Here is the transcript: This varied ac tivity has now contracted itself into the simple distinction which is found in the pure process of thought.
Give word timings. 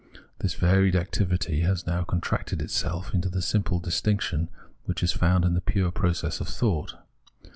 This 0.39 0.55
varied 0.55 0.95
ac 0.95 1.09
tivity 1.11 1.61
has 1.61 1.85
now 1.85 2.03
contracted 2.03 2.59
itself 2.59 3.13
into 3.13 3.29
the 3.29 3.39
simple 3.39 3.79
distinction 3.79 4.49
which 4.85 5.03
is 5.03 5.11
found 5.11 5.45
in 5.45 5.53
the 5.53 5.61
pure 5.61 5.91
process 5.91 6.41
of 6.41 6.47
thought. 6.47 6.95